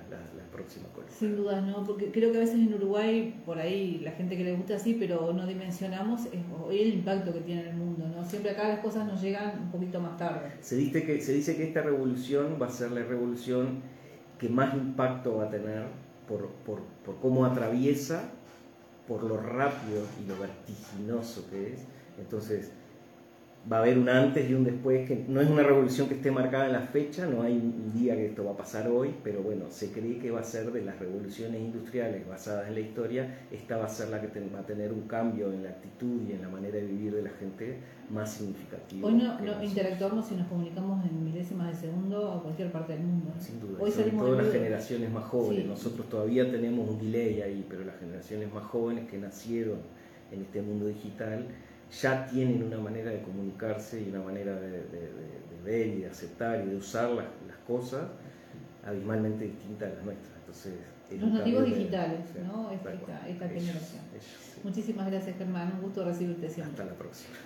próxima 0.51 0.89
columna. 0.89 1.15
Sin 1.15 1.37
duda, 1.37 1.61
¿no? 1.61 1.85
Porque 1.85 2.11
creo 2.11 2.33
que 2.33 2.39
a 2.39 2.41
veces 2.41 2.57
en 2.57 2.75
Uruguay, 2.75 3.41
por 3.45 3.59
ahí, 3.59 4.01
la 4.03 4.11
gente 4.13 4.37
que 4.37 4.43
le 4.43 4.57
gusta 4.57 4.75
así, 4.75 4.95
pero 4.99 5.33
no 5.33 5.47
dimensionamos 5.47 6.23
el 6.33 6.95
impacto 6.95 7.33
que 7.33 7.41
tiene 7.41 7.61
en 7.63 7.69
el 7.69 7.77
mundo, 7.77 8.09
¿no? 8.09 8.25
Siempre 8.25 8.53
acá 8.53 8.67
las 8.69 8.81
cosas 8.81 9.07
nos 9.07 9.21
llegan 9.21 9.61
un 9.61 9.71
poquito 9.71 10.01
más 10.01 10.17
tarde. 10.17 10.53
Se 10.61 10.77
dice 10.77 11.05
que, 11.05 11.21
se 11.21 11.35
dice 11.35 11.57
que 11.57 11.65
esta 11.65 11.83
revolución 11.83 12.59
va 12.61 12.67
a 12.67 12.71
ser 12.71 12.91
la 12.91 13.03
revolución 13.05 13.83
que 14.39 14.49
más 14.49 14.75
impacto 14.75 15.37
va 15.37 15.45
a 15.45 15.51
tener 15.51 15.85
por, 16.27 16.49
por, 16.65 16.81
por 17.05 17.21
cómo 17.21 17.45
atraviesa, 17.45 18.31
por 19.07 19.23
lo 19.23 19.37
rápido 19.37 20.03
y 20.23 20.29
lo 20.29 20.39
vertiginoso 20.39 21.49
que 21.51 21.75
es. 21.75 21.81
Entonces, 22.19 22.73
va 23.71 23.79
a 23.79 23.81
haber 23.81 23.99
un 23.99 24.09
antes 24.09 24.49
y 24.49 24.55
un 24.55 24.65
después, 24.65 25.07
que 25.07 25.25
no 25.29 25.41
es 25.41 25.49
una 25.49 25.63
revolución 25.63 26.09
que 26.09 26.15
esté 26.15 26.31
marcada 26.31 26.67
en 26.67 26.73
la 26.73 26.81
fecha, 26.81 27.27
no 27.27 27.43
hay 27.43 27.55
un 27.55 27.93
día 27.93 28.15
que 28.17 28.27
esto 28.27 28.45
va 28.45 28.53
a 28.53 28.57
pasar 28.57 28.89
hoy, 28.89 29.15
pero 29.23 29.43
bueno, 29.43 29.67
se 29.69 29.93
cree 29.93 30.19
que 30.19 30.31
va 30.31 30.41
a 30.41 30.45
ser 30.45 30.73
de 30.73 30.83
las 30.83 30.99
revoluciones 30.99 31.61
industriales 31.61 32.27
basadas 32.27 32.69
en 32.69 32.75
la 32.75 32.81
historia, 32.81 33.39
esta 33.51 33.77
va 33.77 33.85
a 33.85 33.89
ser 33.89 34.09
la 34.09 34.21
que 34.21 34.29
va 34.55 34.61
a 34.61 34.67
tener 34.67 34.93
un 34.93 35.03
cambio 35.03 35.53
en 35.53 35.65
la 35.65 35.71
actitud 35.71 36.23
y 36.29 36.33
en 36.33 36.43
la 36.43 36.49
manera 36.49 36.77
de 36.77 36.87
vivir 36.87 37.15
de 37.15 37.23
la 37.23 37.31
gente 37.31 37.79
más 38.11 38.33
significativo. 38.33 39.07
Hoy 39.07 39.15
no, 39.15 39.63
interactuamos 39.63 40.31
y 40.33 40.37
nos 40.37 40.47
comunicamos 40.49 41.05
en 41.05 41.25
milésimas 41.25 41.69
de 41.69 41.89
segundo 41.89 42.33
a 42.33 42.43
cualquier 42.43 42.73
parte 42.73 42.95
del 42.95 43.03
mundo. 43.03 43.35
Sin 43.39 43.61
duda, 43.61 43.79
hoy 43.81 43.91
sobre 43.91 44.11
todo 44.11 44.41
las 44.41 44.51
generaciones 44.51 45.11
más 45.11 45.25
jóvenes, 45.25 45.67
nosotros 45.67 46.09
todavía 46.09 46.51
tenemos 46.51 46.89
un 46.89 46.99
delay 46.99 47.43
ahí, 47.43 47.67
pero 47.69 47.85
las 47.85 47.99
generaciones 47.99 48.53
más 48.53 48.65
jóvenes 48.65 49.11
que 49.11 49.19
nacieron 49.19 49.79
en 50.31 50.43
este 50.43 50.63
mundo 50.63 50.87
digital, 50.87 51.47
ya 51.91 52.27
tienen 52.27 52.63
una 52.63 52.79
manera 52.79 53.11
de 53.11 53.23
comunicarse 53.23 54.03
y 54.03 54.09
una 54.11 54.23
manera 54.23 54.55
de, 54.55 54.85
ver 55.65 55.87
y 55.87 56.01
de 56.03 56.09
aceptar 56.09 56.65
y 56.65 56.71
de 56.71 56.77
usar 56.77 57.11
las, 57.11 57.27
cosas 57.67 58.07
abismalmente 58.87 59.45
distinta 59.45 59.85
a 59.85 59.91
las 59.91 60.03
nuestras. 60.03 60.33
Entonces, 60.39 60.75
Los 61.21 61.33
nativos 61.33 61.67
digitales, 61.67 62.21
¿no? 62.47 62.71
Esta, 62.71 62.93
esta, 63.29 63.49
generación. 63.49 64.03
Muchísimas 64.65 65.11
gracias, 65.11 65.37
Germán. 65.37 65.73
Un 65.75 65.83
gusto 65.83 66.05
recibirte 66.05 66.49
siempre. 66.49 66.73
Hasta 66.73 66.85
la 66.87 66.99
próxima. 66.99 67.37